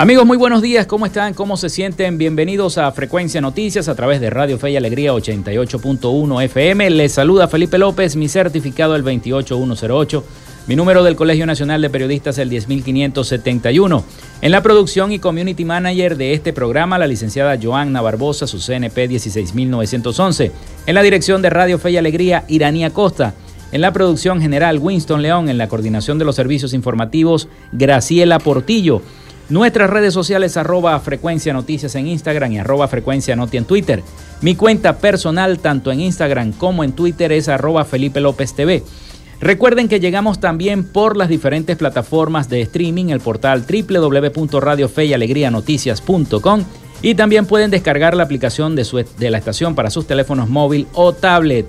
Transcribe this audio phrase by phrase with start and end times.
[0.00, 1.34] Amigos, muy buenos días, ¿cómo están?
[1.34, 2.18] ¿Cómo se sienten?
[2.18, 6.88] Bienvenidos a Frecuencia Noticias a través de Radio Fe y Alegría 88.1 FM.
[6.90, 10.24] Les saluda Felipe López, mi certificado el 28108,
[10.68, 14.04] mi número del Colegio Nacional de Periodistas el 10571.
[14.40, 19.08] En la producción y community manager de este programa, la licenciada Joanna Barbosa, su CNP
[19.08, 20.52] 16911.
[20.86, 23.34] En la dirección de Radio Fe y Alegría, Iranía Costa.
[23.72, 25.48] En la producción general, Winston León.
[25.48, 29.02] En la coordinación de los servicios informativos, Graciela Portillo.
[29.50, 34.02] Nuestras redes sociales arroba frecuencia noticias en Instagram y arroba frecuencia noti en Twitter.
[34.42, 38.82] Mi cuenta personal tanto en Instagram como en Twitter es arroba Felipe López TV.
[39.40, 46.64] Recuerden que llegamos también por las diferentes plataformas de streaming, el portal www.radiofeyalegrianoticias.com
[47.00, 51.14] y también pueden descargar la aplicación de, de la estación para sus teléfonos móvil o
[51.14, 51.64] tablet.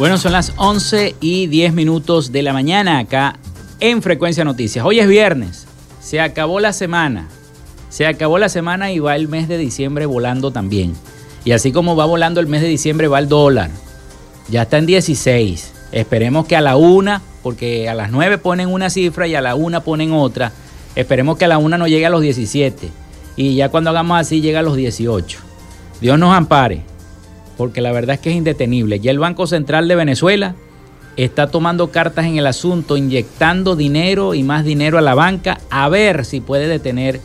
[0.00, 3.38] Bueno, son las 11 y 10 minutos de la mañana acá
[3.80, 4.82] en Frecuencia Noticias.
[4.82, 5.66] Hoy es viernes,
[6.00, 7.28] se acabó la semana,
[7.90, 10.94] se acabó la semana y va el mes de diciembre volando también.
[11.44, 13.68] Y así como va volando el mes de diciembre, va el dólar.
[14.48, 15.70] Ya está en 16.
[15.92, 19.54] Esperemos que a la una, porque a las 9 ponen una cifra y a la
[19.54, 20.50] una ponen otra.
[20.96, 22.88] Esperemos que a la una no llegue a los 17.
[23.36, 25.40] Y ya cuando hagamos así llega a los 18.
[26.00, 26.89] Dios nos ampare
[27.60, 29.00] porque la verdad es que es indetenible.
[29.00, 30.54] Ya el Banco Central de Venezuela
[31.18, 35.90] está tomando cartas en el asunto, inyectando dinero y más dinero a la banca a
[35.90, 37.20] ver si puede detener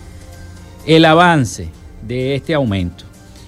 [0.85, 1.69] el avance
[2.05, 3.05] de este aumento.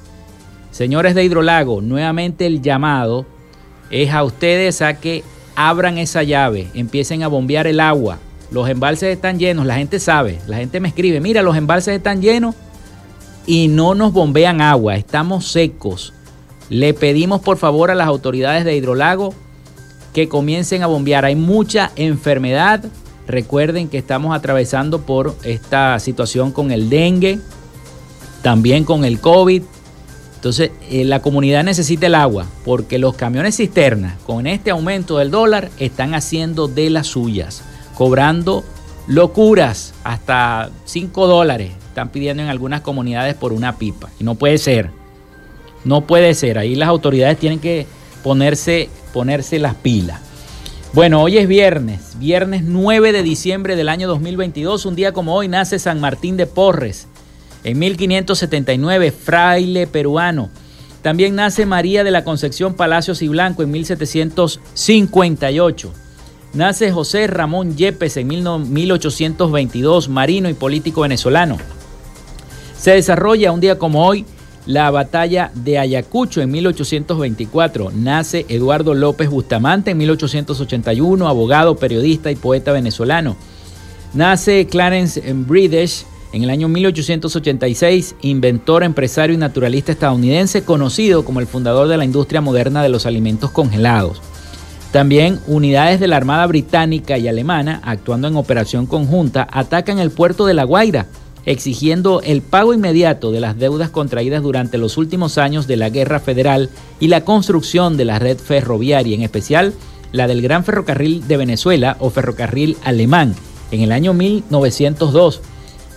[0.70, 3.24] Señores de Hidrolago, nuevamente el llamado
[3.90, 5.24] es a ustedes a que
[5.54, 8.18] abran esa llave, empiecen a bombear el agua.
[8.50, 12.20] Los embalses están llenos, la gente sabe, la gente me escribe, mira, los embalses están
[12.20, 12.54] llenos
[13.46, 16.12] y no nos bombean agua, estamos secos.
[16.68, 19.34] Le pedimos por favor a las autoridades de Hidrolago
[20.12, 21.24] que comiencen a bombear.
[21.24, 22.84] Hay mucha enfermedad.
[23.26, 27.38] Recuerden que estamos atravesando por esta situación con el dengue,
[28.42, 29.62] también con el COVID.
[30.36, 35.30] Entonces, eh, la comunidad necesita el agua porque los camiones cisternas, con este aumento del
[35.30, 37.62] dólar, están haciendo de las suyas,
[37.94, 38.64] cobrando
[39.06, 41.72] locuras, hasta 5 dólares.
[41.88, 44.10] Están pidiendo en algunas comunidades por una pipa.
[44.20, 44.90] Y no puede ser.
[45.86, 47.86] No puede ser, ahí las autoridades tienen que
[48.24, 50.20] ponerse, ponerse las pilas.
[50.92, 55.46] Bueno, hoy es viernes, viernes 9 de diciembre del año 2022, un día como hoy
[55.46, 57.06] nace San Martín de Porres,
[57.62, 60.50] en 1579, fraile peruano.
[61.02, 65.92] También nace María de la Concepción Palacios y Blanco en 1758.
[66.52, 71.58] Nace José Ramón Yepes en 1822, marino y político venezolano.
[72.76, 74.26] Se desarrolla un día como hoy
[74.66, 77.92] la batalla de Ayacucho en 1824.
[77.94, 83.36] Nace Eduardo López Bustamante en 1881, abogado, periodista y poeta venezolano.
[84.12, 91.46] Nace Clarence Bridges en el año 1886, inventor, empresario y naturalista estadounidense, conocido como el
[91.46, 94.20] fundador de la industria moderna de los alimentos congelados.
[94.92, 100.46] También unidades de la Armada Británica y Alemana, actuando en operación conjunta, atacan el puerto
[100.46, 101.06] de La Guaira,
[101.46, 106.20] exigiendo el pago inmediato de las deudas contraídas durante los últimos años de la Guerra
[106.20, 106.68] Federal
[107.00, 109.72] y la construcción de la red ferroviaria, en especial
[110.12, 113.34] la del Gran Ferrocarril de Venezuela o Ferrocarril Alemán,
[113.70, 115.40] en el año 1902.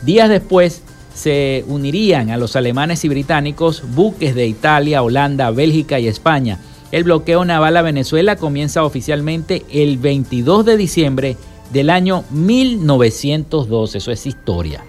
[0.04, 6.07] Días después se unirían a los alemanes y británicos buques de Italia, Holanda, Bélgica y
[6.07, 6.60] España.
[6.92, 11.38] El bloqueo naval a Venezuela comienza oficialmente el 22 de diciembre
[11.74, 13.95] del año 1902.
[13.95, 14.84] Eso es historia.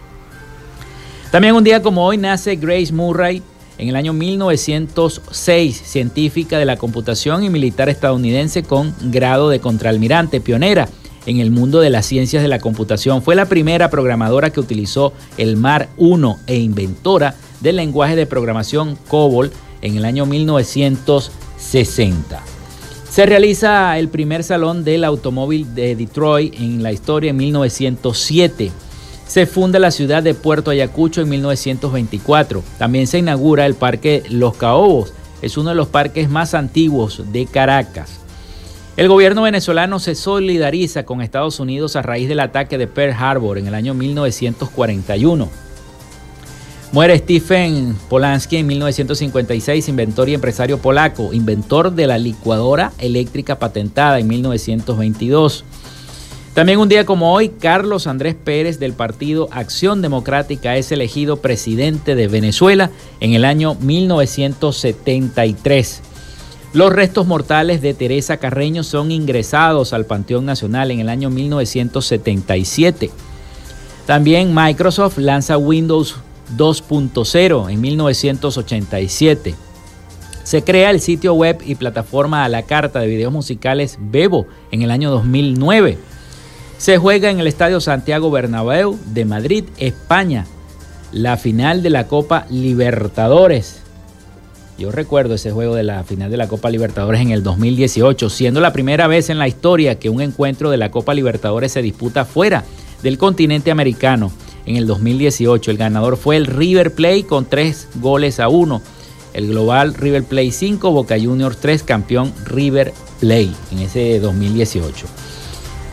[1.30, 3.40] También un día como hoy nace Grace Murray
[3.78, 10.40] en el año 1906, científica de la computación y militar estadounidense con grado de contraalmirante,
[10.40, 10.88] pionera
[11.26, 13.22] en el mundo de las ciencias de la computación.
[13.22, 18.98] Fue la primera programadora que utilizó el MAR 1 e inventora del lenguaje de programación
[19.06, 22.42] COBOL en el año 1960.
[23.08, 28.72] Se realiza el primer salón del automóvil de Detroit en la historia en 1907
[29.30, 32.64] se funda la ciudad de Puerto Ayacucho en 1924.
[32.78, 35.12] También se inaugura el Parque Los Caobos.
[35.40, 38.18] Es uno de los parques más antiguos de Caracas.
[38.96, 43.58] El gobierno venezolano se solidariza con Estados Unidos a raíz del ataque de Pearl Harbor
[43.58, 45.48] en el año 1941.
[46.90, 54.18] Muere Stephen Polanski en 1956, inventor y empresario polaco, inventor de la licuadora eléctrica patentada
[54.18, 55.64] en 1922.
[56.60, 62.14] También un día como hoy, Carlos Andrés Pérez del partido Acción Democrática es elegido presidente
[62.14, 62.90] de Venezuela
[63.20, 66.02] en el año 1973.
[66.74, 73.10] Los restos mortales de Teresa Carreño son ingresados al Panteón Nacional en el año 1977.
[74.04, 76.16] También Microsoft lanza Windows
[76.58, 79.54] 2.0 en 1987.
[80.42, 84.82] Se crea el sitio web y plataforma a la carta de videos musicales Bebo en
[84.82, 86.09] el año 2009.
[86.80, 90.46] Se juega en el Estadio Santiago Bernabéu de Madrid, España,
[91.12, 93.82] la final de la Copa Libertadores.
[94.78, 98.62] Yo recuerdo ese juego de la final de la Copa Libertadores en el 2018, siendo
[98.62, 102.24] la primera vez en la historia que un encuentro de la Copa Libertadores se disputa
[102.24, 102.64] fuera
[103.02, 104.32] del continente americano.
[104.64, 108.80] En el 2018 el ganador fue el River Plate con tres goles a uno.
[109.34, 115.06] El global River Plate 5, Boca Juniors 3, campeón River Plate en ese 2018.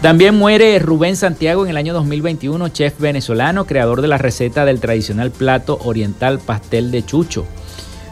[0.01, 4.80] También muere Rubén Santiago en el año 2021, chef venezolano, creador de la receta del
[4.80, 7.48] tradicional plato oriental pastel de chucho.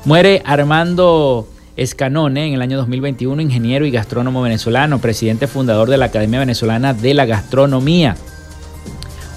[0.03, 6.05] Muere Armando Escanone en el año 2021, ingeniero y gastrónomo venezolano, presidente fundador de la
[6.05, 8.15] Academia Venezolana de la Gastronomía.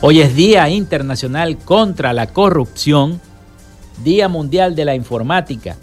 [0.01, 3.21] Hoy es Día Internacional contra la Corrupción,
[4.03, 5.77] Día Mundial de la Informática,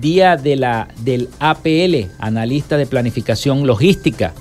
[0.00, 4.34] Día de la, del APL, Analista de Planificación Logística,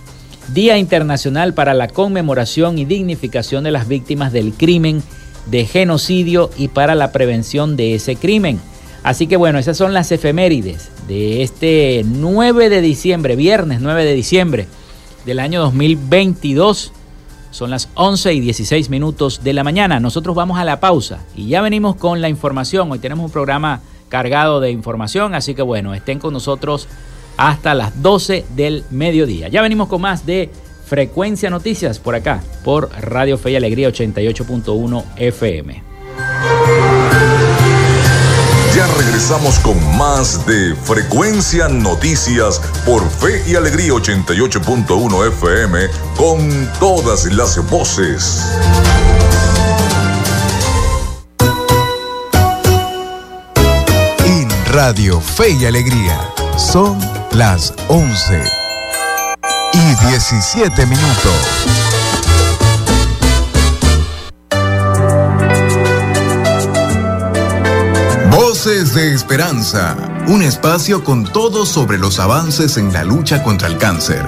[0.53, 5.01] Día Internacional para la Conmemoración y Dignificación de las Víctimas del Crimen
[5.46, 8.60] de Genocidio y para la Prevención de ese crimen.
[9.01, 14.13] Así que bueno, esas son las efemérides de este 9 de diciembre, viernes 9 de
[14.13, 14.67] diciembre
[15.25, 16.91] del año 2022.
[17.51, 20.00] Son las 11 y 16 minutos de la mañana.
[20.00, 22.91] Nosotros vamos a la pausa y ya venimos con la información.
[22.91, 26.89] Hoy tenemos un programa cargado de información, así que bueno, estén con nosotros
[27.38, 29.47] hasta las 12 del mediodía.
[29.47, 30.50] Ya venimos con más de
[30.85, 35.83] Frecuencia Noticias por acá, por Radio Fe y Alegría 88.1 FM.
[38.75, 47.25] Ya regresamos con más de Frecuencia Noticias por Fe y Alegría 88.1 FM con todas
[47.25, 48.51] las voces.
[54.25, 56.19] En Radio Fe y Alegría
[56.57, 58.43] son las 11
[59.73, 61.33] y 17 minutos.
[68.29, 69.95] Voces de Esperanza,
[70.27, 74.23] un espacio con todo sobre los avances en la lucha contra el cáncer.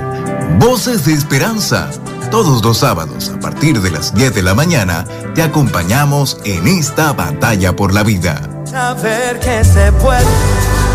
[0.59, 1.89] Voces de Esperanza,
[2.31, 5.05] todos los sábados a partir de las 10 de la mañana
[5.35, 8.41] te acompañamos en esta batalla por la vida.
[8.65, 10.23] Saber que se puede,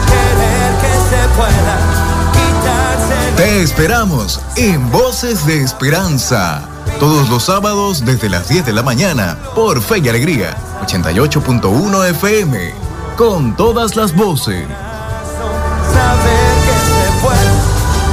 [0.09, 1.98] querer que se pueda.
[3.39, 6.69] Te esperamos en Voces de Esperanza,
[6.99, 12.73] todos los sábados desde las 10 de la mañana por Fe y Alegría, 88.1 FM
[13.17, 14.67] con todas las voces.
[15.95, 17.51] Saber que se puede,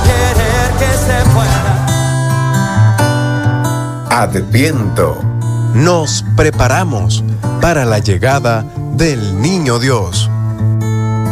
[0.06, 1.74] querer que se pueda.
[4.12, 5.24] Adviento.
[5.74, 7.24] Nos preparamos
[7.62, 8.64] para la llegada
[8.94, 10.30] del Niño Dios.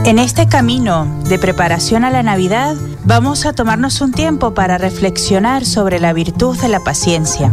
[0.05, 5.65] En este camino de preparación a la Navidad, vamos a tomarnos un tiempo para reflexionar
[5.65, 7.51] sobre la virtud de la paciencia.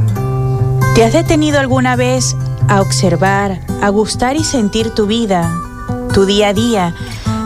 [0.94, 2.36] ¿Te has detenido alguna vez
[2.68, 5.52] a observar, a gustar y sentir tu vida,
[6.12, 6.94] tu día a día,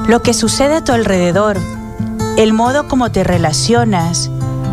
[0.06, 1.56] lo que sucede a tu alrededor,
[2.37, 4.30] el modo como te relacionas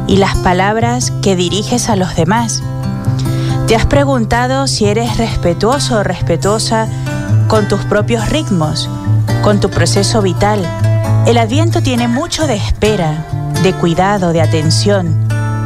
[0.07, 2.63] y las palabras que diriges a los demás.
[3.67, 6.89] ¿Te has preguntado si eres respetuoso o respetuosa
[7.47, 8.89] con tus propios ritmos,
[9.41, 10.65] con tu proceso vital?
[11.25, 13.25] El adviento tiene mucho de espera,
[13.63, 15.15] de cuidado, de atención.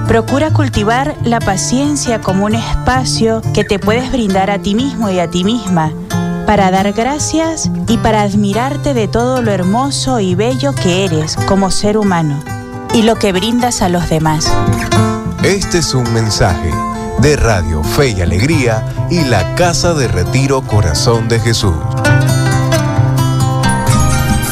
[0.08, 5.20] Procura cultivar la paciencia como un espacio que te puedes brindar a ti mismo y
[5.20, 5.92] a ti misma
[6.46, 11.72] para dar gracias y para admirarte de todo lo hermoso y bello que eres como
[11.72, 12.40] ser humano
[12.94, 14.52] y lo que brindas a los demás.
[15.44, 16.72] Este es un mensaje
[17.20, 21.76] de Radio Fe y Alegría y la Casa de Retiro Corazón de Jesús.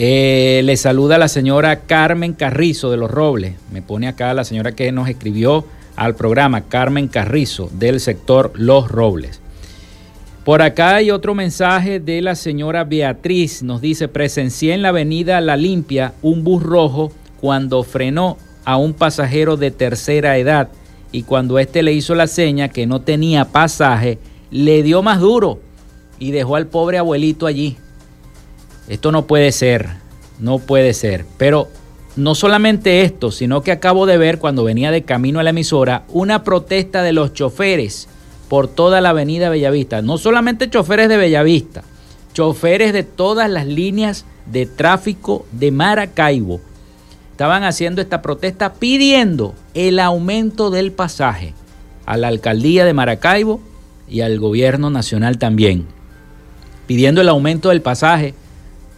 [0.00, 3.56] eh, le saluda la señora Carmen Carrizo de Los Robles.
[3.72, 5.64] Me pone acá la señora que nos escribió
[5.96, 9.40] al programa, Carmen Carrizo, del sector Los Robles.
[10.44, 13.64] Por acá hay otro mensaje de la señora Beatriz.
[13.64, 18.94] Nos dice, presencié en la avenida La Limpia un bus rojo cuando frenó a un
[18.94, 20.68] pasajero de tercera edad
[21.10, 24.20] y cuando éste le hizo la seña que no tenía pasaje,
[24.52, 25.58] le dio más duro
[26.18, 27.76] y dejó al pobre abuelito allí.
[28.88, 29.88] Esto no puede ser,
[30.38, 31.24] no puede ser.
[31.36, 31.68] Pero
[32.16, 36.04] no solamente esto, sino que acabo de ver cuando venía de camino a la emisora
[36.08, 38.08] una protesta de los choferes
[38.48, 40.02] por toda la avenida Bellavista.
[40.02, 41.84] No solamente choferes de Bellavista,
[42.32, 46.60] choferes de todas las líneas de tráfico de Maracaibo.
[47.32, 51.54] Estaban haciendo esta protesta pidiendo el aumento del pasaje
[52.04, 53.60] a la alcaldía de Maracaibo
[54.08, 55.86] y al gobierno nacional también.
[56.88, 58.34] Pidiendo el aumento del pasaje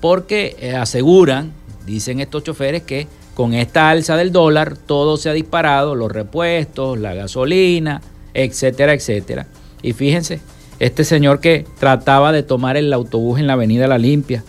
[0.00, 1.52] porque eh, aseguran,
[1.86, 7.00] dicen estos choferes, que con esta alza del dólar todo se ha disparado, los repuestos,
[7.00, 8.00] la gasolina,
[8.32, 9.48] etcétera, etcétera.
[9.82, 10.40] Y fíjense,
[10.78, 14.44] este señor que trataba de tomar el autobús en la avenida La Limpia,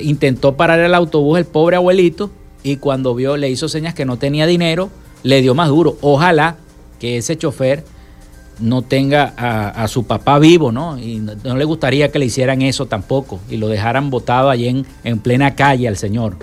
[0.00, 2.30] intentó parar el autobús el pobre abuelito
[2.62, 4.88] y cuando vio, le hizo señas que no tenía dinero,
[5.24, 5.98] le dio más duro.
[6.00, 6.56] Ojalá
[6.98, 7.84] que ese chofer
[8.60, 10.98] no tenga a, su papá vivo, ¿no?
[10.98, 14.86] Y no, le gustaría que le hicieran eso tampoco y lo dejaran botado allí en,
[15.04, 16.36] en, plena calle al Señor.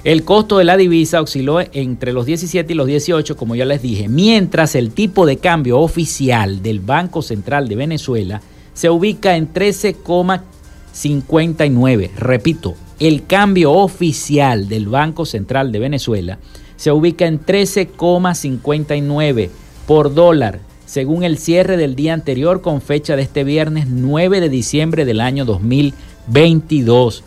[0.06, 3.82] El costo de la divisa osciló entre los 17 y los 18, como ya les
[3.82, 8.42] dije, mientras el tipo de cambio oficial del Banco Central de Venezuela
[8.74, 12.12] se ubica en 13,59.
[12.16, 16.40] Repito, el cambio oficial del Banco Central de Venezuela
[16.78, 19.50] se ubica en 13,59
[19.86, 24.50] por dólar según el cierre del día anterior con fecha de este viernes 9 de
[24.50, 27.24] diciembre del año 2022.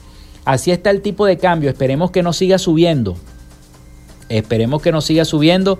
[0.46, 3.16] Así está el tipo de cambio, esperemos que no siga subiendo,
[4.30, 5.78] esperemos que no siga subiendo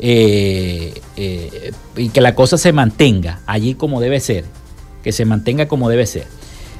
[0.00, 4.44] eh, eh, y que la cosa se mantenga allí como debe ser,
[5.04, 6.26] que se mantenga como debe ser.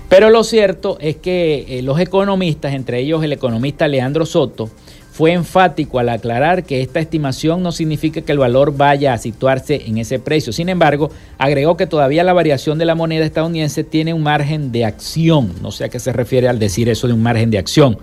[0.08, 4.68] Pero lo cierto es que eh, los economistas, entre ellos el economista Leandro Soto,
[5.14, 9.84] fue enfático al aclarar que esta estimación no significa que el valor vaya a situarse
[9.86, 10.52] en ese precio.
[10.52, 14.84] Sin embargo, agregó que todavía la variación de la moneda estadounidense tiene un margen de
[14.84, 15.52] acción.
[15.62, 17.96] No sé a qué se refiere al decir eso de un margen de acción,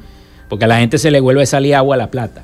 [0.47, 2.43] porque a la gente se le vuelve a salir agua a la plata.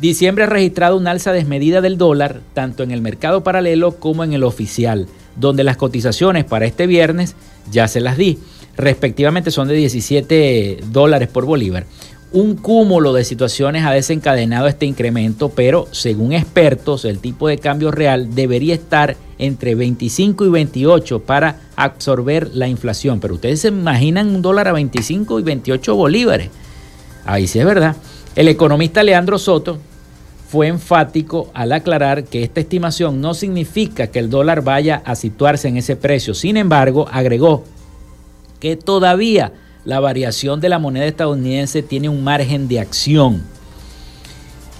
[0.00, 4.32] Diciembre ha registrado una alza desmedida del dólar, tanto en el mercado paralelo como en
[4.32, 7.36] el oficial, donde las cotizaciones para este viernes
[7.70, 8.38] ya se las di.
[8.78, 11.84] Respectivamente son de 17 dólares por bolívar.
[12.34, 17.92] Un cúmulo de situaciones ha desencadenado este incremento, pero según expertos, el tipo de cambio
[17.92, 23.20] real debería estar entre 25 y 28 para absorber la inflación.
[23.20, 26.50] Pero ustedes se imaginan un dólar a 25 y 28 bolívares.
[27.24, 27.94] Ahí sí es verdad.
[28.34, 29.78] El economista Leandro Soto
[30.48, 35.68] fue enfático al aclarar que esta estimación no significa que el dólar vaya a situarse
[35.68, 36.34] en ese precio.
[36.34, 37.62] Sin embargo, agregó
[38.58, 39.52] que todavía
[39.84, 43.42] la variación de la moneda estadounidense tiene un margen de acción.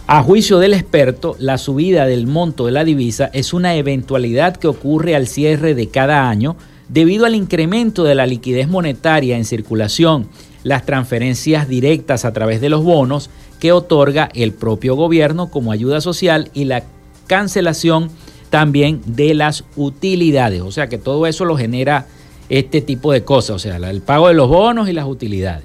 [0.07, 4.69] A juicio del experto, la subida del monto de la divisa es una eventualidad que
[4.69, 6.57] ocurre al cierre de cada año
[6.89, 10.29] debido al incremento de la liquidez monetaria en circulación,
[10.63, 16.03] las transferencias directas a través de los bonos que otorga el propio gobierno como ayuda
[16.03, 16.85] social y la
[17.27, 18.11] cancelación
[18.51, 20.61] también de las utilidades.
[20.61, 22.07] O sea que todo eso lo genera
[22.49, 25.65] este tipo de cosas, o sea, el pago de los bonos y las utilidades.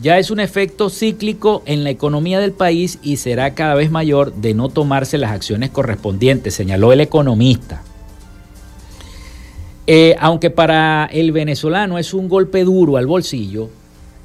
[0.00, 4.34] Ya es un efecto cíclico en la economía del país y será cada vez mayor
[4.34, 7.82] de no tomarse las acciones correspondientes, señaló el economista.
[9.86, 13.68] Eh, aunque para el venezolano es un golpe duro al bolsillo,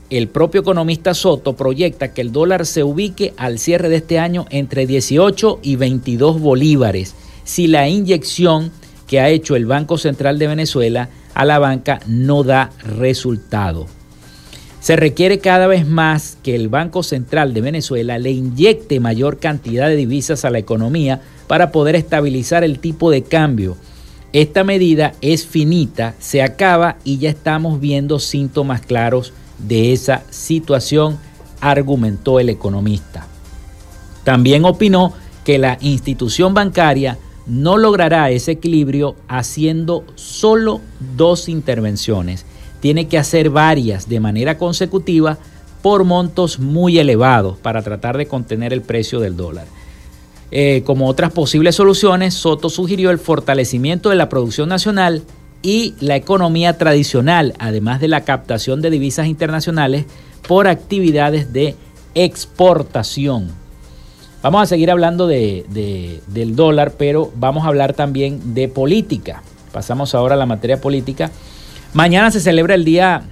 [0.09, 4.45] el propio economista Soto proyecta que el dólar se ubique al cierre de este año
[4.49, 7.13] entre 18 y 22 bolívares
[7.47, 8.71] si la inyección
[9.07, 13.85] que ha hecho el Banco Central de Venezuela a la banca no da resultado.
[14.79, 19.87] Se requiere cada vez más que el Banco Central de Venezuela le inyecte mayor cantidad
[19.87, 23.77] de divisas a la economía para poder estabilizar el tipo de cambio.
[24.33, 31.19] Esta medida es finita, se acaba y ya estamos viendo síntomas claros de esa situación,
[31.61, 33.27] argumentó el economista.
[34.23, 35.13] También opinó
[35.45, 40.81] que la institución bancaria no logrará ese equilibrio haciendo solo
[41.15, 42.45] dos intervenciones.
[42.79, 45.37] Tiene que hacer varias de manera consecutiva
[45.81, 49.65] por montos muy elevados para tratar de contener el precio del dólar.
[50.51, 55.23] Eh, como otras posibles soluciones, Soto sugirió el fortalecimiento de la producción nacional
[55.61, 60.05] y la economía tradicional, además de la captación de divisas internacionales
[60.47, 61.75] por actividades de
[62.15, 63.51] exportación.
[64.41, 69.41] Vamos a seguir hablando de, del dólar, pero vamos a hablar también de política.
[69.71, 71.31] Pasamos ahora a la materia política.
[71.93, 73.23] Mañana se celebra el Día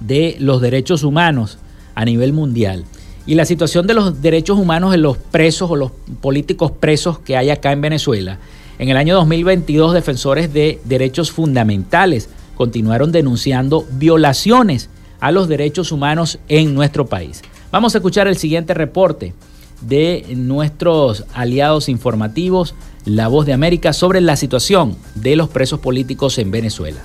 [0.00, 1.58] de los Derechos Humanos
[1.94, 2.84] a nivel mundial.
[3.26, 7.36] Y la situación de los derechos humanos de los presos o los políticos presos que
[7.36, 8.38] hay acá en Venezuela
[8.78, 16.38] en el año 2022, defensores de derechos fundamentales continuaron denunciando violaciones a los derechos humanos
[16.48, 17.42] en nuestro país.
[17.72, 19.32] Vamos a escuchar el siguiente reporte
[19.80, 26.38] de nuestros aliados informativos, La Voz de América, sobre la situación de los presos políticos
[26.38, 27.02] en Venezuela.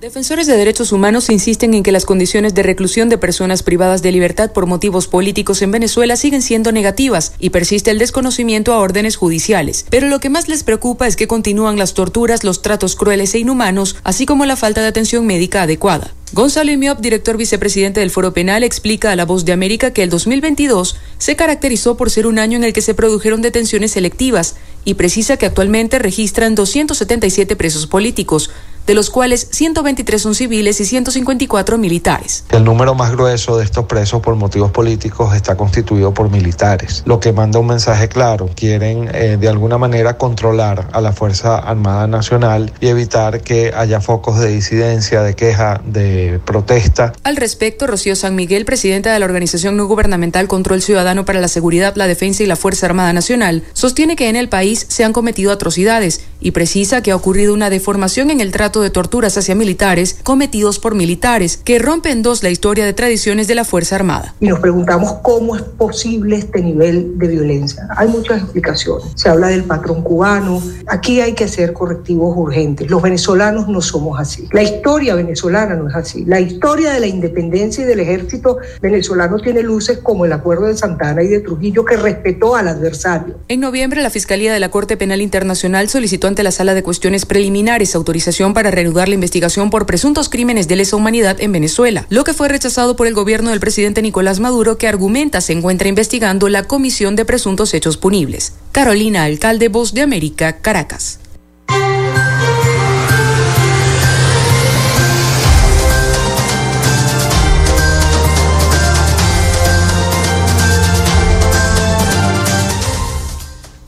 [0.00, 4.12] Defensores de derechos humanos insisten en que las condiciones de reclusión de personas privadas de
[4.12, 9.16] libertad por motivos políticos en Venezuela siguen siendo negativas y persiste el desconocimiento a órdenes
[9.16, 9.86] judiciales.
[9.90, 13.40] Pero lo que más les preocupa es que continúan las torturas, los tratos crueles e
[13.40, 16.14] inhumanos, así como la falta de atención médica adecuada.
[16.32, 20.10] Gonzalo Imiop, director vicepresidente del Foro Penal, explica a La Voz de América que el
[20.10, 24.94] 2022 se caracterizó por ser un año en el que se produjeron detenciones selectivas y
[24.94, 28.50] precisa que actualmente registran 277 presos políticos,
[28.88, 32.44] de los cuales 123 son civiles y 154 militares.
[32.48, 37.20] El número más grueso de estos presos por motivos políticos está constituido por militares, lo
[37.20, 38.48] que manda un mensaje claro.
[38.54, 44.00] Quieren eh, de alguna manera controlar a la Fuerza Armada Nacional y evitar que haya
[44.00, 47.12] focos de disidencia, de queja, de protesta.
[47.22, 51.48] Al respecto, Rocío San Miguel, presidenta de la organización no gubernamental Control Ciudadano para la
[51.48, 55.12] Seguridad, la Defensa y la Fuerza Armada Nacional, sostiene que en el país se han
[55.12, 59.54] cometido atrocidades y precisa que ha ocurrido una deformación en el trato de torturas hacia
[59.54, 64.34] militares cometidos por militares, que rompen dos la historia de tradiciones de la Fuerza Armada.
[64.40, 67.88] Y nos preguntamos cómo es posible este nivel de violencia.
[67.96, 69.12] Hay muchas explicaciones.
[69.14, 70.62] Se habla del patrón cubano.
[70.86, 72.90] Aquí hay que hacer correctivos urgentes.
[72.90, 74.48] Los venezolanos no somos así.
[74.52, 75.94] La historia venezolana no es
[76.26, 80.76] La historia de la independencia y del ejército venezolano tiene luces como el acuerdo de
[80.76, 83.36] Santana y de Trujillo que respetó al adversario.
[83.48, 87.26] En noviembre, la Fiscalía de la Corte Penal Internacional solicitó ante la Sala de Cuestiones
[87.26, 92.24] Preliminares autorización para reanudar la investigación por presuntos crímenes de lesa humanidad en Venezuela, lo
[92.24, 96.48] que fue rechazado por el gobierno del presidente Nicolás Maduro, que argumenta se encuentra investigando
[96.48, 98.54] la comisión de presuntos hechos punibles.
[98.72, 101.20] Carolina Alcalde, Voz de América, Caracas.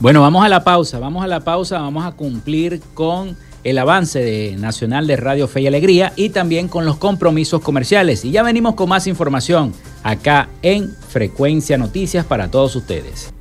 [0.01, 4.17] Bueno, vamos a la pausa, vamos a la pausa, vamos a cumplir con el avance
[4.17, 8.25] de nacional de Radio Fe y Alegría y también con los compromisos comerciales.
[8.25, 13.31] Y ya venimos con más información acá en Frecuencia Noticias para todos ustedes.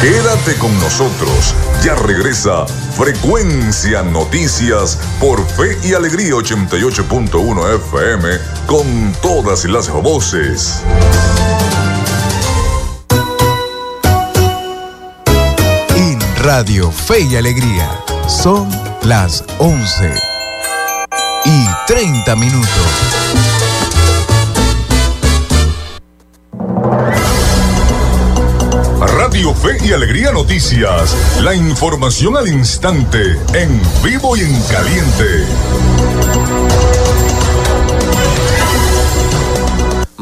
[0.00, 8.28] Quédate con nosotros, ya regresa Frecuencia Noticias por Fe y Alegría 88.1 FM
[8.66, 10.82] con todas las voces.
[16.42, 17.88] Radio Fe y Alegría.
[18.26, 18.68] Son
[19.02, 20.12] las 11
[21.44, 22.68] y 30 minutos.
[29.06, 31.16] Radio Fe y Alegría Noticias.
[31.42, 35.46] La información al instante, en vivo y en caliente.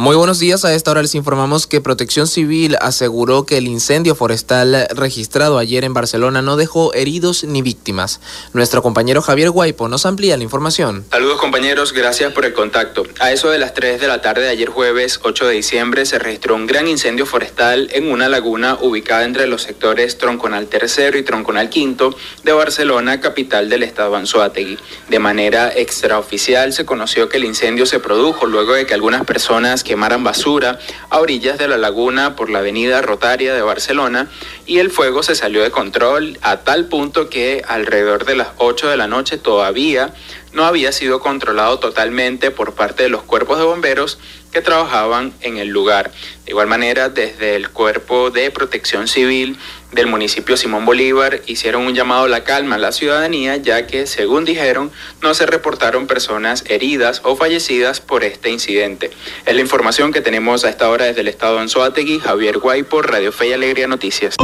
[0.01, 0.65] Muy buenos días.
[0.65, 5.85] A esta hora les informamos que Protección Civil aseguró que el incendio forestal registrado ayer
[5.85, 8.19] en Barcelona no dejó heridos ni víctimas.
[8.55, 11.05] Nuestro compañero Javier Guaipo nos amplía la información.
[11.11, 13.03] Saludos compañeros, gracias por el contacto.
[13.19, 16.19] A eso de las 3 de la tarde de ayer jueves 8 de diciembre se
[16.19, 21.25] registró un gran incendio forestal en una laguna ubicada entre los sectores Tronconal Tercero y
[21.25, 24.79] Tronconal Quinto de Barcelona, capital del estado Anzoátegui.
[25.11, 29.85] De manera extraoficial se conoció que el incendio se produjo luego de que algunas personas
[29.91, 34.29] quemaran basura a orillas de la laguna por la avenida Rotaria de Barcelona
[34.65, 38.89] y el fuego se salió de control a tal punto que alrededor de las 8
[38.89, 40.15] de la noche todavía
[40.53, 44.19] no había sido controlado totalmente por parte de los cuerpos de bomberos
[44.53, 46.11] que trabajaban en el lugar.
[46.45, 49.57] De igual manera, desde el Cuerpo de Protección Civil
[49.93, 54.07] del municipio Simón Bolívar hicieron un llamado a la calma a la ciudadanía, ya que,
[54.07, 54.91] según dijeron,
[55.23, 59.11] no se reportaron personas heridas o fallecidas por este incidente.
[59.47, 62.19] Es la información que tenemos a esta hora desde el estado de Anzoátegui.
[62.19, 64.37] Javier Guaypo, Radio Fe y Alegría Noticias.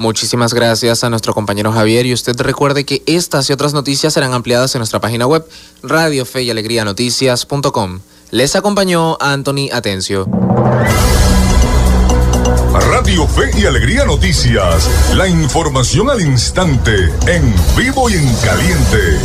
[0.00, 4.32] Muchísimas gracias a nuestro compañero Javier y usted recuerde que estas y otras noticias serán
[4.32, 5.46] ampliadas en nuestra página web
[5.82, 8.00] radio fe y alegría noticias.com.
[8.30, 10.26] Les acompañó Anthony Atencio.
[12.88, 14.88] Radio Fe y Alegría Noticias.
[15.16, 19.18] La información al instante, en vivo y en caliente.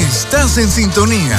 [0.00, 1.38] Estás en sintonía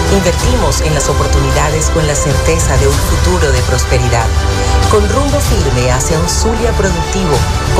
[0.11, 4.27] Invertimos en las oportunidades con la certeza de un futuro de prosperidad,
[4.91, 7.31] con rumbo firme hacia un Zulia productivo,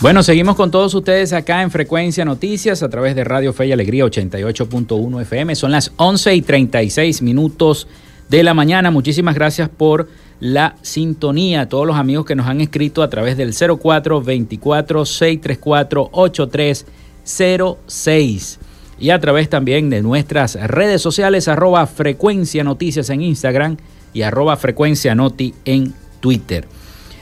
[0.00, 3.72] Bueno, seguimos con todos ustedes acá en Frecuencia Noticias a través de Radio Fe y
[3.72, 5.56] Alegría 88.1 FM.
[5.56, 7.88] Son las 11 y 36 minutos
[8.28, 8.92] de la mañana.
[8.92, 10.08] Muchísimas gracias por
[10.38, 11.68] la sintonía.
[11.68, 18.60] Todos los amigos que nos han escrito a través del 0424 634 8306
[19.00, 23.78] y a través también de nuestras redes sociales arroba frecuencia noticias en Instagram
[24.14, 26.68] y arroba frecuencia noti en Twitter.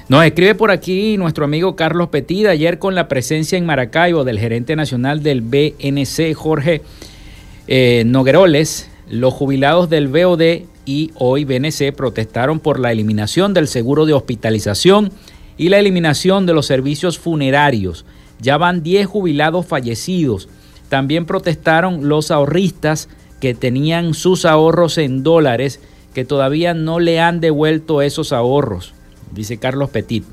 [0.09, 4.39] Nos escribe por aquí nuestro amigo Carlos Petit, ayer con la presencia en Maracaibo del
[4.39, 6.83] gerente nacional del BNC, Jorge
[7.67, 14.07] eh, Nogueroles, los jubilados del BOD y hoy BNC protestaron por la eliminación del seguro
[14.07, 15.11] de hospitalización
[15.59, 18.05] y la eliminación de los servicios funerarios.
[18.41, 20.49] Ya van 10 jubilados fallecidos.
[20.89, 23.09] También protestaron los ahorristas
[23.41, 25.81] que tenían sus ahorros en dólares
[26.15, 28.95] que todavía no le han devuelto esos ahorros
[29.33, 30.25] dice Carlos Petit.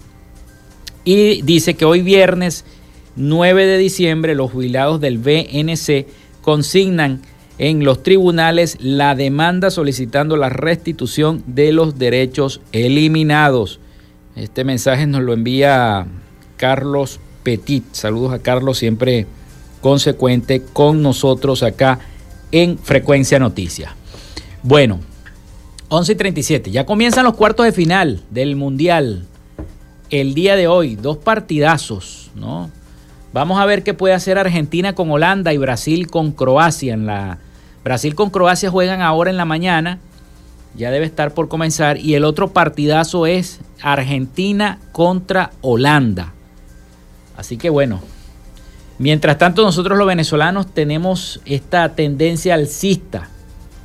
[1.03, 2.65] Y dice que hoy viernes
[3.15, 6.08] 9 de diciembre los jubilados del BNC
[6.41, 7.21] consignan
[7.58, 13.79] en los tribunales la demanda solicitando la restitución de los derechos eliminados.
[14.36, 16.08] Este mensaje nos lo envía
[16.58, 17.84] Carlos Petit.
[17.91, 19.27] Saludos a Carlos, siempre
[19.82, 21.99] consecuente con nosotros acá
[22.51, 23.91] en Frecuencia Noticias.
[24.63, 24.99] Bueno,
[25.95, 26.71] 11 y 37.
[26.71, 29.27] Ya comienzan los cuartos de final del Mundial.
[30.10, 32.71] El día de hoy, dos partidazos, ¿no?
[33.32, 36.95] Vamos a ver qué puede hacer Argentina con Holanda y Brasil con Croacia.
[36.95, 37.38] En la...
[37.84, 39.99] Brasil con Croacia juegan ahora en la mañana.
[40.75, 41.99] Ya debe estar por comenzar.
[41.99, 46.34] Y el otro partidazo es Argentina contra Holanda.
[47.38, 48.01] Así que bueno.
[48.97, 53.29] Mientras tanto, nosotros los venezolanos tenemos esta tendencia alcista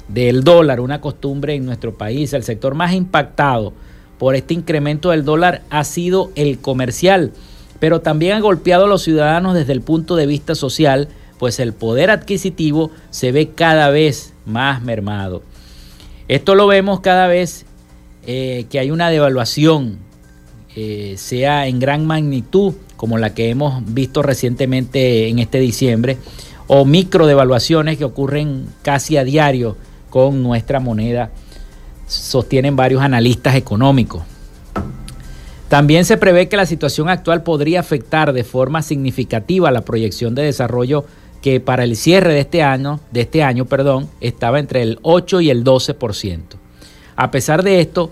[0.09, 2.33] del dólar, una costumbre en nuestro país.
[2.33, 3.73] El sector más impactado
[4.19, 7.33] por este incremento del dólar ha sido el comercial,
[7.79, 11.73] pero también ha golpeado a los ciudadanos desde el punto de vista social, pues el
[11.73, 15.43] poder adquisitivo se ve cada vez más mermado.
[16.27, 17.65] Esto lo vemos cada vez
[18.27, 19.99] eh, que hay una devaluación,
[20.75, 26.19] eh, sea en gran magnitud, como la que hemos visto recientemente en este diciembre,
[26.67, 29.77] o micro devaluaciones que ocurren casi a diario
[30.11, 31.31] con nuestra moneda,
[32.07, 34.23] sostienen varios analistas económicos.
[35.69, 40.43] También se prevé que la situación actual podría afectar de forma significativa la proyección de
[40.43, 41.05] desarrollo
[41.43, 45.43] que para el cierre de este año, de este año, perdón, estaba entre el 8
[45.43, 46.41] y el 12%.
[47.17, 48.11] A pesar de esto,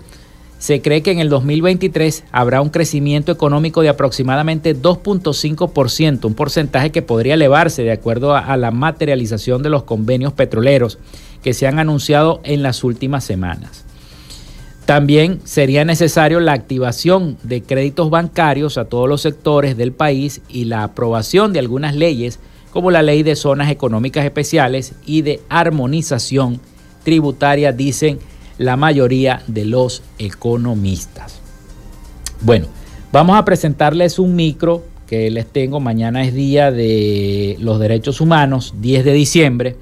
[0.59, 6.91] se cree que en el 2023 habrá un crecimiento económico de aproximadamente 2.5%, un porcentaje
[6.91, 10.99] que podría elevarse de acuerdo a, a la materialización de los convenios petroleros
[11.43, 13.85] que se han anunciado en las últimas semanas.
[14.85, 20.65] También sería necesario la activación de créditos bancarios a todos los sectores del país y
[20.65, 22.39] la aprobación de algunas leyes
[22.71, 26.61] como la ley de zonas económicas especiales y de armonización
[27.03, 28.19] tributaria, dicen
[28.57, 31.39] la mayoría de los economistas.
[32.41, 32.67] Bueno,
[33.11, 35.79] vamos a presentarles un micro que les tengo.
[35.79, 39.75] Mañana es día de los derechos humanos, 10 de diciembre.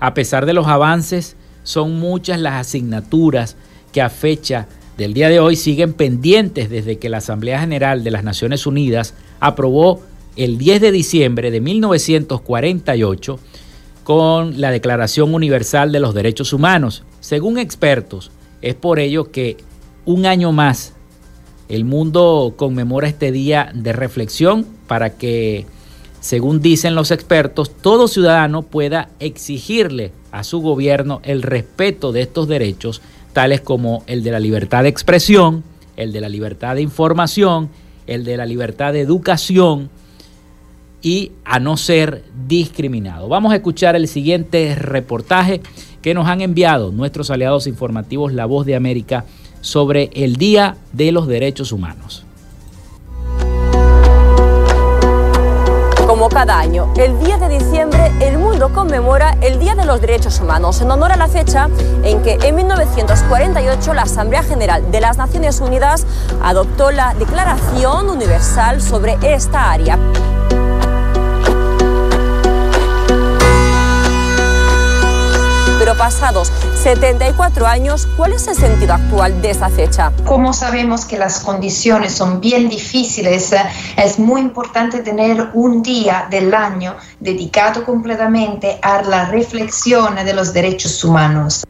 [0.00, 3.56] A pesar de los avances, son muchas las asignaturas
[3.92, 8.10] que a fecha del día de hoy siguen pendientes desde que la Asamblea General de
[8.10, 10.00] las Naciones Unidas aprobó
[10.36, 13.38] el 10 de diciembre de 1948
[14.04, 17.02] con la Declaración Universal de los Derechos Humanos.
[17.20, 18.30] Según expertos,
[18.62, 19.56] es por ello que
[20.04, 20.92] un año más
[21.68, 25.66] el mundo conmemora este día de reflexión para que
[26.20, 32.48] según dicen los expertos, todo ciudadano pueda exigirle a su gobierno el respeto de estos
[32.48, 33.00] derechos,
[33.32, 35.62] tales como el de la libertad de expresión,
[35.96, 37.70] el de la libertad de información,
[38.06, 39.90] el de la libertad de educación
[41.02, 43.28] y a no ser discriminado.
[43.28, 45.60] Vamos a escuchar el siguiente reportaje
[46.02, 49.24] que nos han enviado nuestros aliados informativos La Voz de América
[49.60, 52.25] sobre el Día de los Derechos Humanos.
[56.36, 60.82] Cada año, el 10 de diciembre el mundo conmemora el Día de los Derechos Humanos
[60.82, 61.70] en honor a la fecha
[62.04, 66.04] en que en 1948 la Asamblea General de las Naciones Unidas
[66.42, 69.98] adoptó la Declaración Universal sobre esta área.
[75.86, 76.50] Pero pasados
[76.82, 80.10] 74 años, ¿cuál es el sentido actual de esa fecha?
[80.24, 83.54] Como sabemos que las condiciones son bien difíciles,
[83.96, 90.52] es muy importante tener un día del año dedicado completamente a la reflexión de los
[90.52, 91.64] derechos humanos.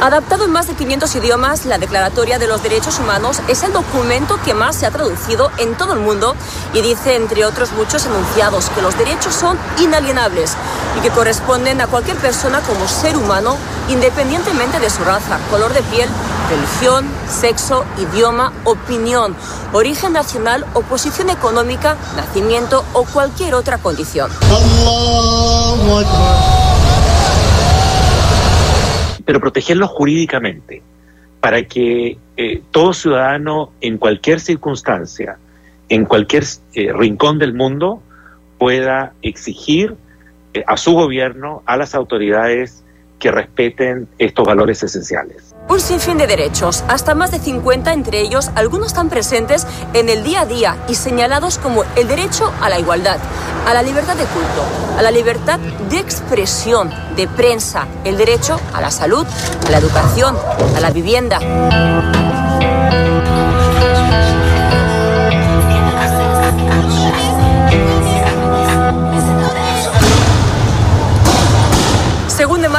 [0.00, 4.38] Adaptado en más de 500 idiomas, la Declaratoria de los Derechos Humanos es el documento
[4.44, 6.36] que más se ha traducido en todo el mundo
[6.72, 10.52] y dice, entre otros muchos enunciados, que los derechos son inalienables
[10.96, 13.56] y que corresponden a cualquier persona como ser humano,
[13.88, 16.08] independientemente de su raza, color de piel,
[16.48, 19.34] religión, sexo, idioma, opinión,
[19.72, 24.30] origen nacional o posición económica, nacimiento o cualquier otra condición
[29.28, 30.80] pero protegerlo jurídicamente
[31.40, 35.36] para que eh, todo ciudadano en cualquier circunstancia,
[35.90, 38.02] en cualquier eh, rincón del mundo,
[38.56, 39.96] pueda exigir
[40.54, 42.82] eh, a su gobierno, a las autoridades,
[43.18, 45.47] que respeten estos valores esenciales.
[45.68, 50.24] Un sinfín de derechos, hasta más de 50 entre ellos, algunos están presentes en el
[50.24, 53.18] día a día y señalados como el derecho a la igualdad,
[53.66, 54.64] a la libertad de culto,
[54.96, 55.58] a la libertad
[55.90, 59.26] de expresión, de prensa, el derecho a la salud,
[59.66, 60.36] a la educación,
[60.74, 61.38] a la vivienda.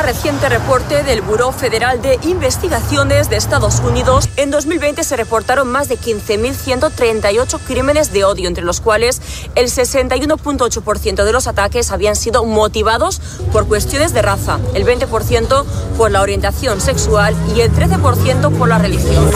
[0.10, 5.88] Reciente reporte del Buró Federal de Investigaciones de Estados Unidos, en 2020 se reportaron más
[5.88, 9.22] de 15.138 crímenes de odio, entre los cuales
[9.54, 13.22] el 61.8% de los ataques habían sido motivados
[13.54, 15.64] por cuestiones de raza, el 20%
[15.96, 19.30] por la orientación sexual y el 13% por la religión.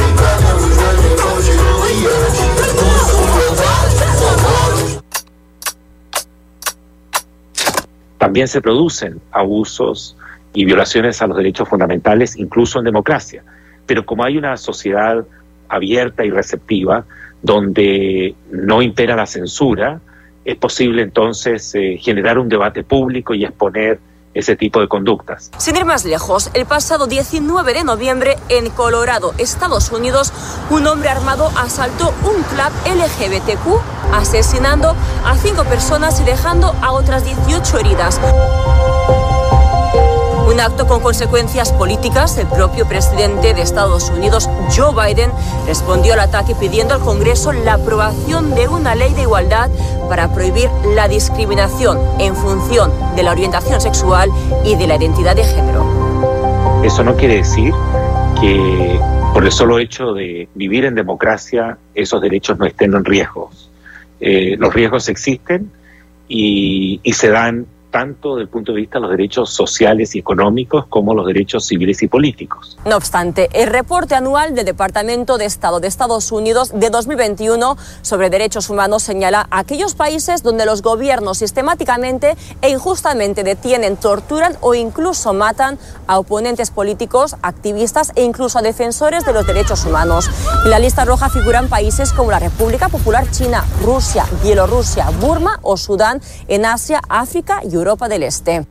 [8.18, 10.18] También se producen abusos
[10.54, 13.44] y violaciones a los derechos fundamentales, incluso en democracia.
[13.86, 15.26] Pero como hay una sociedad
[15.68, 17.06] abierta y receptiva,
[17.42, 20.00] donde no impera la censura,
[20.46, 24.00] es posible entonces eh, generar un debate público y exponer
[24.34, 25.52] ese tipo de conductas.
[25.58, 30.34] Sin ir más lejos, el pasado 19 de noviembre en Colorado, Estados Unidos,
[30.72, 34.96] un hombre armado asaltó un club LGBTQ, asesinando
[35.26, 38.20] a cinco personas y dejando a otras 18 heridas.
[40.54, 45.32] Un acto con consecuencias políticas, el propio presidente de Estados Unidos, Joe Biden,
[45.66, 49.72] respondió al ataque pidiendo al Congreso la aprobación de una ley de igualdad
[50.08, 54.30] para prohibir la discriminación en función de la orientación sexual
[54.64, 55.88] y de la identidad de género.
[56.84, 57.74] Eso no quiere decir
[58.40, 59.00] que
[59.34, 63.50] por el solo hecho de vivir en democracia esos derechos no estén en riesgo.
[64.20, 65.72] Eh, los riesgos existen
[66.28, 70.88] y se dan tanto desde el punto de vista de los derechos sociales y económicos
[70.88, 72.76] como los derechos civiles y políticos.
[72.86, 78.32] No obstante, el reporte anual del Departamento de Estado de Estados Unidos de 2021 sobre
[78.32, 85.34] derechos humanos señala aquellos países donde los gobiernos sistemáticamente e injustamente detienen, torturan o incluso
[85.34, 85.78] matan
[86.08, 90.32] a oponentes políticos, activistas e incluso a defensores de los derechos humanos.
[90.64, 95.78] En la lista roja figuran países como la República Popular China, Rusia, Bielorrusia, Burma o
[95.78, 98.66] Sudán en Asia, África y Europa del Este.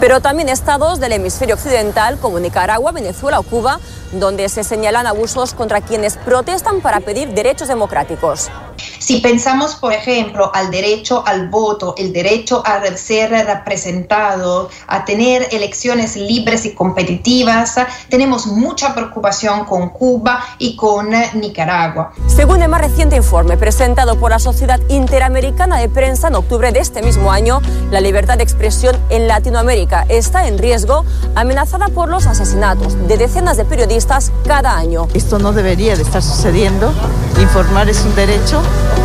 [0.00, 3.78] Pero también estados del hemisferio occidental como Nicaragua, Venezuela o Cuba,
[4.12, 8.50] donde se señalan abusos contra quienes protestan para pedir derechos democráticos.
[8.98, 15.48] Si pensamos, por ejemplo, al derecho al voto, el derecho a ser representado, a tener
[15.52, 17.76] elecciones libres y competitivas,
[18.08, 22.12] tenemos mucha preocupación con Cuba y con Nicaragua.
[22.26, 26.80] Según el más reciente informe presentado por la Sociedad Interamericana de Prensa en octubre de
[26.80, 31.04] este mismo año, la libertad de expresión en Latinoamérica está en riesgo,
[31.34, 33.99] amenazada por los asesinatos de decenas de periodistas
[34.46, 35.08] cada año.
[35.14, 36.92] Esto no debería de estar sucediendo.
[37.40, 38.62] Informar es un derecho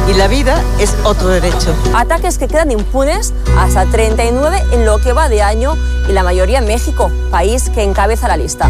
[0.09, 1.73] y la vida es otro derecho.
[1.93, 5.75] Ataques que quedan impunes hasta 39 en lo que va de año
[6.09, 8.69] y la mayoría en México, país que encabeza la lista.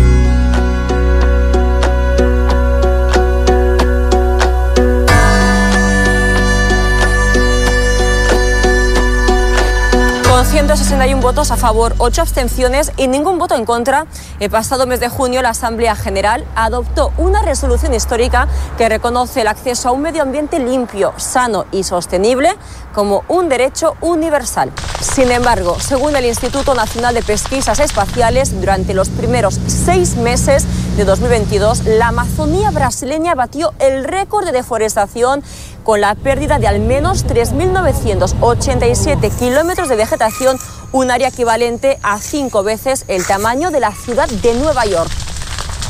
[10.55, 14.05] 161 votos a favor, 8 abstenciones y ningún voto en contra,
[14.39, 18.47] el pasado mes de junio la Asamblea General adoptó una resolución histórica
[18.77, 22.55] que reconoce el acceso a un medio ambiente limpio, sano y sostenible
[22.93, 24.71] como un derecho universal.
[25.01, 30.65] Sin embargo, según el Instituto Nacional de Pesquisas Espaciales, durante los primeros seis meses
[30.95, 35.43] de 2022, la Amazonía brasileña batió el récord de deforestación
[35.83, 40.57] con la pérdida de al menos 3.987 kilómetros de vegetación,
[40.93, 45.11] un área equivalente a cinco veces el tamaño de la ciudad de Nueva York.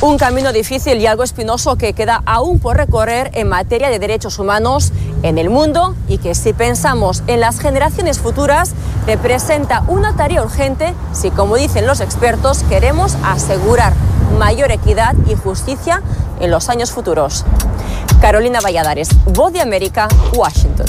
[0.00, 4.40] Un camino difícil y algo espinoso que queda aún por recorrer en materia de derechos
[4.40, 4.90] humanos
[5.22, 8.72] en el mundo y que si pensamos en las generaciones futuras
[9.06, 13.92] representa una tarea urgente si, como dicen los expertos, queremos asegurar
[14.38, 16.02] mayor equidad y justicia
[16.40, 17.44] en los años futuros.
[18.20, 20.86] Carolina Valladares, Voz de América, Washington.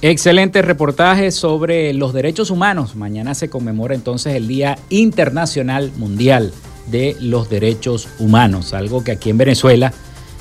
[0.00, 2.94] Excelente reportaje sobre los derechos humanos.
[2.94, 6.52] Mañana se conmemora entonces el Día Internacional Mundial
[6.86, 9.92] de los Derechos Humanos, algo que aquí en Venezuela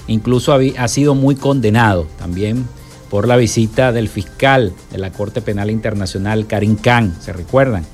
[0.08, 2.66] incluso ha sido muy condenado también
[3.10, 7.86] por la visita del fiscal de la Corte Penal Internacional, Karim Khan, ¿se recuerdan?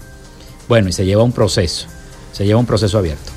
[0.68, 1.88] Bueno, y se lleva un proceso,
[2.32, 3.32] se lleva un proceso abierto.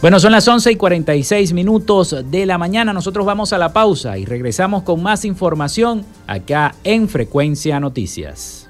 [0.00, 2.94] Bueno, son las 11 y 46 minutos de la mañana.
[2.94, 8.69] Nosotros vamos a la pausa y regresamos con más información acá en Frecuencia Noticias.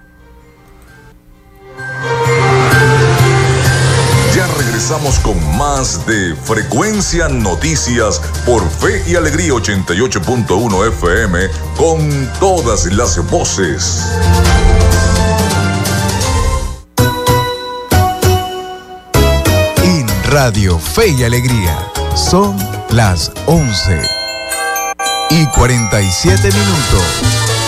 [4.80, 13.18] Regresamos con más de Frecuencia Noticias por Fe y Alegría 88.1 FM con todas las
[13.28, 14.06] voces.
[20.30, 21.76] Radio Fe y Alegría.
[22.14, 22.56] Son
[22.88, 24.00] las 11
[25.28, 27.59] y 47 minutos.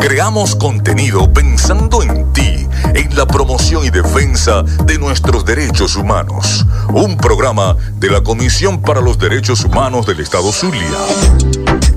[0.00, 6.64] Creamos contenido pensando en ti, en la promoción y defensa de nuestros derechos humanos.
[6.88, 10.88] Un programa de la Comisión para los Derechos Humanos del Estado Zulia.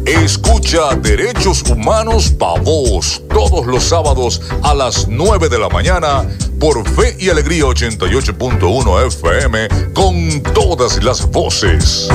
[0.06, 6.28] Escucha Derechos Humanos Pa' Voz todos los sábados a las 9 de la mañana
[6.60, 12.10] por Fe y Alegría 88.1 FM con todas las voces.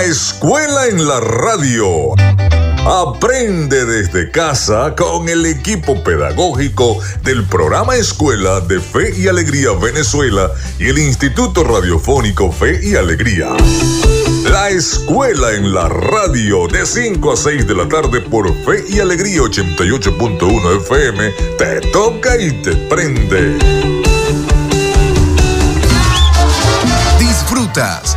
[0.00, 2.14] La escuela en la radio.
[2.86, 10.52] Aprende desde casa con el equipo pedagógico del programa Escuela de Fe y Alegría Venezuela
[10.78, 13.48] y el Instituto Radiofónico Fe y Alegría.
[14.44, 19.00] La escuela en la radio de 5 a 6 de la tarde por Fe y
[19.00, 23.58] Alegría 88.1 FM te toca y te prende.
[27.18, 28.16] Disfrutas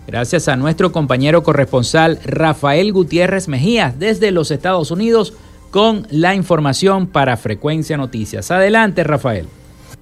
[0.08, 5.34] Gracias a nuestro compañero corresponsal Rafael Gutiérrez Mejías desde los Estados Unidos
[5.74, 8.52] con la información para Frecuencia Noticias.
[8.52, 9.48] Adelante, Rafael.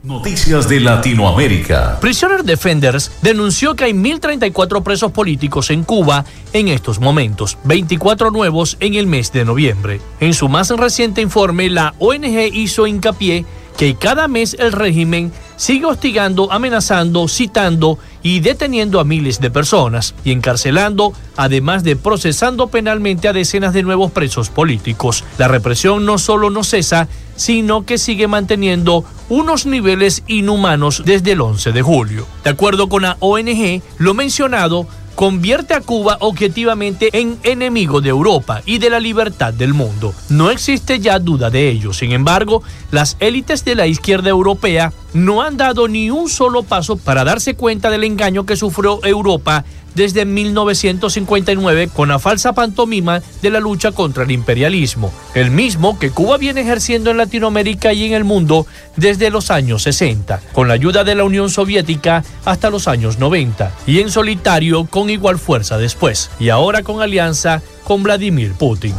[0.03, 1.97] Noticias de Latinoamérica.
[2.01, 8.75] Prisoner Defenders denunció que hay 1.034 presos políticos en Cuba en estos momentos, 24 nuevos
[8.81, 10.01] en el mes de noviembre.
[10.19, 13.45] En su más reciente informe, la ONG hizo hincapié
[13.77, 20.15] que cada mes el régimen sigue hostigando, amenazando, citando y deteniendo a miles de personas
[20.23, 25.23] y encarcelando, además de procesando penalmente a decenas de nuevos presos políticos.
[25.37, 31.41] La represión no solo no cesa, sino que sigue manteniendo unos niveles inhumanos desde el
[31.41, 32.27] 11 de julio.
[32.43, 38.61] De acuerdo con la ONG, lo mencionado convierte a Cuba objetivamente en enemigo de Europa
[38.65, 40.13] y de la libertad del mundo.
[40.29, 41.93] No existe ya duda de ello.
[41.93, 46.97] Sin embargo, las élites de la izquierda europea no han dado ni un solo paso
[46.97, 53.49] para darse cuenta del engaño que sufrió Europa desde 1959 con la falsa pantomima de
[53.49, 58.13] la lucha contra el imperialismo, el mismo que Cuba viene ejerciendo en Latinoamérica y en
[58.13, 58.65] el mundo
[58.95, 63.71] desde los años 60, con la ayuda de la Unión Soviética hasta los años 90,
[63.87, 68.93] y en solitario con igual fuerza después, y ahora con alianza con Vladimir Putin.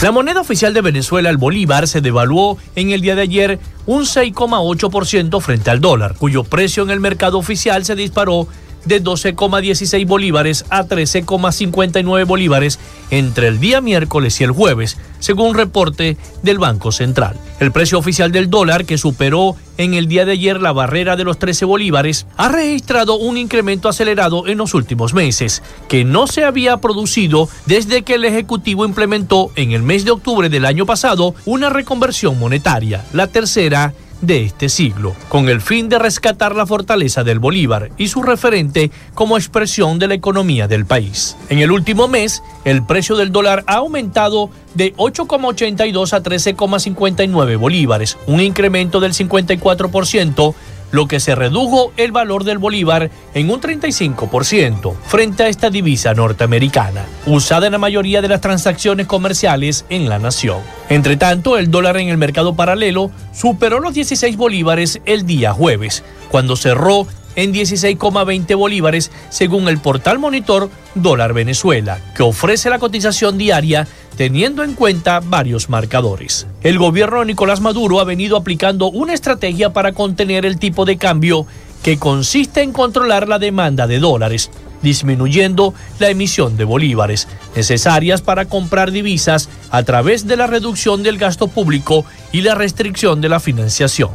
[0.00, 4.02] La moneda oficial de Venezuela, el bolívar, se devaluó en el día de ayer un
[4.02, 8.46] 6,8% frente al dólar, cuyo precio en el mercado oficial se disparó
[8.88, 12.80] de 12,16 bolívares a 13,59 bolívares
[13.10, 17.36] entre el día miércoles y el jueves, según reporte del Banco Central.
[17.60, 21.24] El precio oficial del dólar, que superó en el día de ayer la barrera de
[21.24, 26.44] los 13 bolívares, ha registrado un incremento acelerado en los últimos meses, que no se
[26.44, 31.34] había producido desde que el Ejecutivo implementó en el mes de octubre del año pasado
[31.44, 37.24] una reconversión monetaria, la tercera de este siglo, con el fin de rescatar la fortaleza
[37.24, 41.36] del Bolívar y su referente como expresión de la economía del país.
[41.48, 48.18] En el último mes, el precio del dólar ha aumentado de 8,82 a 13,59 bolívares,
[48.26, 50.54] un incremento del 54%
[50.90, 56.14] lo que se redujo el valor del bolívar en un 35% frente a esta divisa
[56.14, 60.58] norteamericana, usada en la mayoría de las transacciones comerciales en la nación.
[60.88, 66.04] Entre tanto, el dólar en el mercado paralelo superó los 16 bolívares el día jueves,
[66.30, 67.06] cuando cerró
[67.38, 73.86] en 16,20 bolívares según el portal monitor Dólar Venezuela, que ofrece la cotización diaria
[74.18, 76.48] teniendo en cuenta varios marcadores.
[76.64, 80.98] El gobierno de Nicolás Maduro ha venido aplicando una estrategia para contener el tipo de
[80.98, 81.46] cambio
[81.84, 84.50] que consiste en controlar la demanda de dólares,
[84.82, 91.16] disminuyendo la emisión de bolívares necesarias para comprar divisas a través de la reducción del
[91.16, 94.10] gasto público y la restricción de la financiación.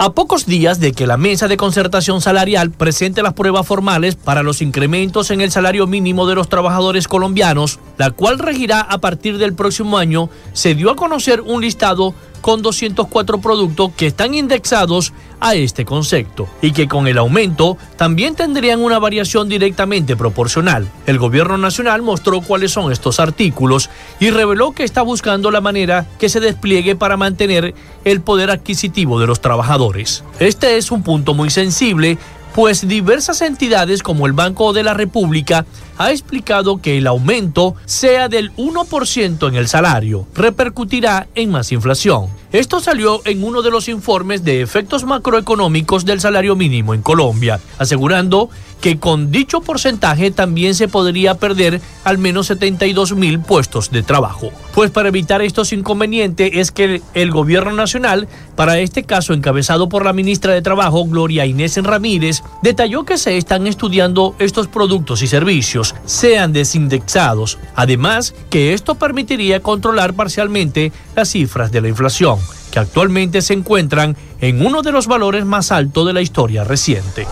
[0.00, 4.44] A pocos días de que la mesa de concertación salarial presente las pruebas formales para
[4.44, 9.38] los incrementos en el salario mínimo de los trabajadores colombianos, la cual regirá a partir
[9.38, 15.12] del próximo año, se dio a conocer un listado con 204 productos que están indexados
[15.40, 20.88] a este concepto y que con el aumento también tendrían una variación directamente proporcional.
[21.06, 26.06] El gobierno nacional mostró cuáles son estos artículos y reveló que está buscando la manera
[26.18, 27.74] que se despliegue para mantener
[28.04, 30.24] el poder adquisitivo de los trabajadores.
[30.38, 32.18] Este es un punto muy sensible
[32.54, 35.64] pues diversas entidades como el Banco de la República
[35.98, 42.28] ha explicado que el aumento sea del 1% en el salario repercutirá en más inflación.
[42.50, 47.60] Esto salió en uno de los informes de efectos macroeconómicos del salario mínimo en Colombia,
[47.78, 48.48] asegurando
[48.80, 54.50] que con dicho porcentaje también se podría perder al menos 72 mil puestos de trabajo.
[54.74, 60.04] Pues para evitar estos inconvenientes es que el gobierno nacional, para este caso encabezado por
[60.04, 65.26] la ministra de Trabajo, Gloria Inés Ramírez, detalló que se están estudiando estos productos y
[65.26, 67.58] servicios sean desindexados.
[67.74, 72.38] Además, que esto permitiría controlar parcialmente las cifras de la inflación,
[72.70, 77.26] que actualmente se encuentran en uno de los valores más altos de la historia reciente.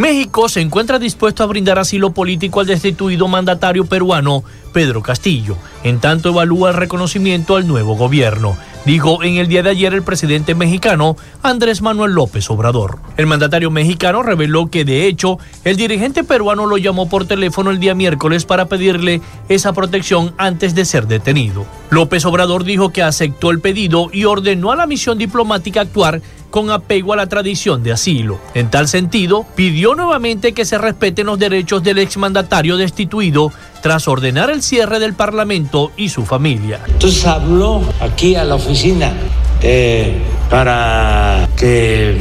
[0.00, 4.42] México se encuentra dispuesto a brindar asilo político al destituido mandatario peruano
[4.72, 9.70] Pedro Castillo, en tanto evalúa el reconocimiento al nuevo gobierno dijo en el día de
[9.70, 12.98] ayer el presidente mexicano Andrés Manuel López Obrador.
[13.16, 17.80] El mandatario mexicano reveló que de hecho el dirigente peruano lo llamó por teléfono el
[17.80, 21.66] día miércoles para pedirle esa protección antes de ser detenido.
[21.90, 26.70] López Obrador dijo que aceptó el pedido y ordenó a la misión diplomática actuar con
[26.70, 28.40] apego a la tradición de asilo.
[28.54, 34.50] En tal sentido, pidió nuevamente que se respeten los derechos del exmandatario destituido tras ordenar
[34.50, 36.80] el cierre del Parlamento y su familia.
[36.86, 39.12] Entonces habló aquí a la oficina
[39.62, 40.18] eh,
[40.50, 42.16] para que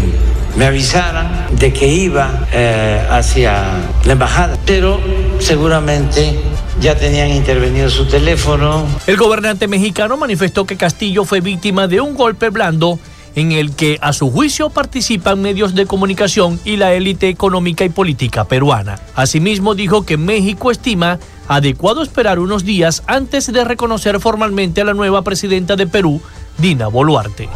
[0.58, 3.64] me avisaran de que iba eh, hacia
[4.06, 5.00] la embajada, pero
[5.40, 6.40] seguramente
[6.82, 8.86] ya tenían intervenido su teléfono.
[9.08, 13.00] El gobernante mexicano manifestó que Castillo fue víctima de un golpe blando
[13.36, 17.90] en el que a su juicio participan medios de comunicación y la élite económica y
[17.90, 19.00] política peruana.
[19.16, 24.94] Asimismo dijo que México estima adecuado esperar unos días antes de reconocer formalmente a la
[24.94, 26.22] nueva presidenta de Perú,
[26.58, 27.50] Dina Boluarte.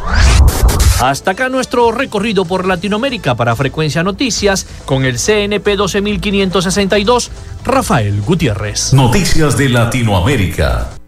[1.02, 7.32] Hasta acá nuestro recorrido por Latinoamérica para Frecuencia Noticias con el CNP 12562,
[7.66, 8.94] Rafael Gutiérrez.
[8.94, 11.03] Noticias de Latinoamérica.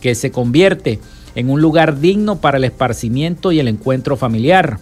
[0.00, 0.98] que se convierte
[1.36, 4.80] en un lugar digno para el esparcimiento y el encuentro familiar.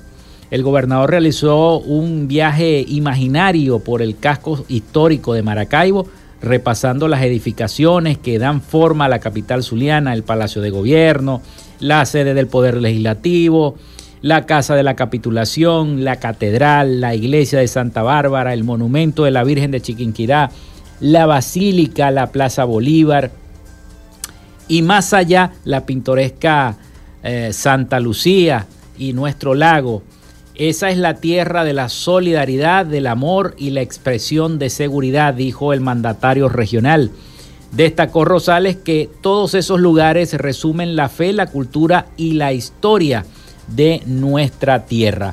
[0.50, 6.08] El gobernador realizó un viaje imaginario por el casco histórico de Maracaibo,
[6.42, 11.40] repasando las edificaciones que dan forma a la capital zuliana, el Palacio de Gobierno,
[11.78, 13.76] la sede del Poder Legislativo,
[14.22, 19.30] la Casa de la Capitulación, la Catedral, la Iglesia de Santa Bárbara, el Monumento de
[19.30, 20.50] la Virgen de Chiquinquirá,
[20.98, 23.30] la Basílica, la Plaza Bolívar
[24.66, 26.76] y más allá la pintoresca
[27.22, 28.66] eh, Santa Lucía
[28.98, 30.02] y nuestro lago
[30.68, 35.72] esa es la tierra de la solidaridad, del amor y la expresión de seguridad, dijo
[35.72, 37.10] el mandatario regional.
[37.72, 43.24] Destacó Rosales que todos esos lugares resumen la fe, la cultura y la historia
[43.68, 45.32] de nuestra tierra.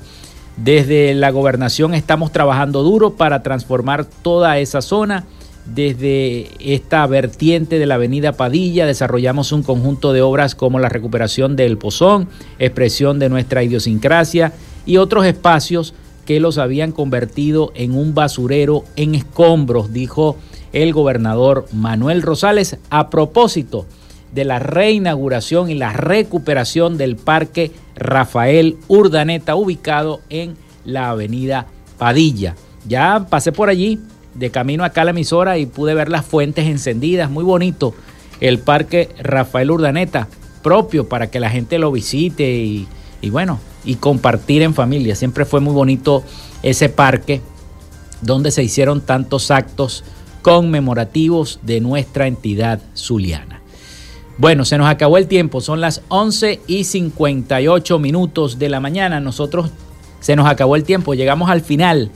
[0.56, 5.26] Desde la gobernación estamos trabajando duro para transformar toda esa zona.
[5.66, 11.58] Desde esta vertiente de la avenida Padilla desarrollamos un conjunto de obras como la recuperación
[11.58, 14.54] del pozón, expresión de nuestra idiosincrasia
[14.88, 15.94] y otros espacios
[16.26, 20.38] que los habían convertido en un basurero en escombros, dijo
[20.74, 23.86] el gobernador Manuel Rosales a propósito
[24.34, 31.68] de la reinauguración y la recuperación del Parque Rafael Urdaneta ubicado en la avenida
[31.98, 32.56] Padilla.
[32.88, 34.00] Ya pasé por allí
[34.36, 37.94] de camino acá a la emisora y pude ver las fuentes encendidas, muy bonito
[38.40, 40.28] el Parque Rafael Urdaneta,
[40.62, 42.88] propio para que la gente lo visite y,
[43.22, 45.16] y bueno, y compartir en familia.
[45.16, 46.24] Siempre fue muy bonito
[46.62, 47.42] ese parque
[48.22, 50.04] donde se hicieron tantos actos
[50.44, 53.62] conmemorativos de nuestra entidad zuliana.
[54.38, 59.20] Bueno, se nos acabó el tiempo, son las 11 y 58 minutos de la mañana.
[59.20, 59.72] Nosotros
[60.20, 62.12] se nos acabó el tiempo, llegamos al final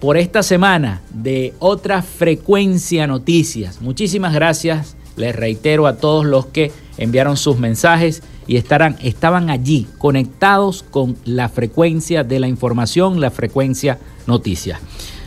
[0.00, 3.80] por esta semana de otra frecuencia noticias.
[3.80, 9.86] Muchísimas gracias, les reitero a todos los que enviaron sus mensajes y estarán, estaban allí
[9.98, 14.80] conectados con la frecuencia de la información, la frecuencia noticias.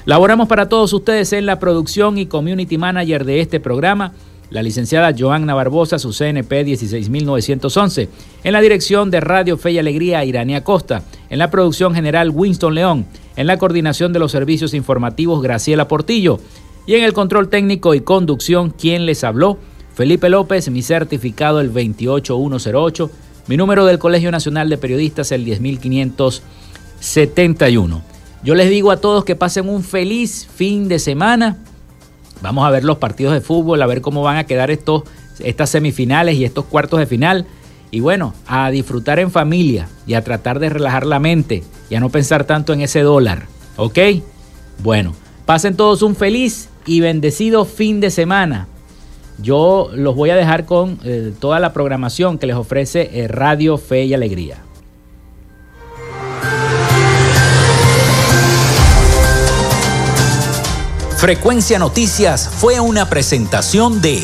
[0.06, 4.14] Laboramos para todos ustedes en la producción y community manager de este programa,
[4.50, 8.10] la licenciada Joanna Barbosa, su CNP 16911,
[8.44, 12.74] en la dirección de Radio Fe y Alegría, Irania Costa, en la producción general Winston
[12.74, 16.40] León, en la coordinación de los servicios informativos Graciela Portillo
[16.88, 19.60] y en el control técnico y conducción, quien les habló,
[20.00, 23.12] Felipe López, mi certificado el 28108,
[23.48, 28.02] mi número del Colegio Nacional de Periodistas el 10571.
[28.42, 31.58] Yo les digo a todos que pasen un feliz fin de semana.
[32.42, 35.04] Vamos a ver los partidos de fútbol, a ver cómo van a quedar estos,
[35.40, 37.46] estas semifinales y estos cuartos de final.
[37.92, 42.00] Y bueno, a disfrutar en familia y a tratar de relajar la mente y a
[42.00, 43.48] no pensar tanto en ese dólar.
[43.76, 44.00] ¿Ok?
[44.82, 45.14] Bueno,
[45.46, 48.70] pasen todos un feliz y bendecido fin de semana.
[49.42, 53.78] Yo los voy a dejar con eh, toda la programación que les ofrece eh, Radio
[53.78, 54.58] Fe y Alegría.
[61.18, 64.24] Frecuencia Noticias fue una presentación de